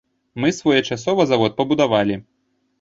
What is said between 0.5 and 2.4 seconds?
своечасова завод пабудавалі.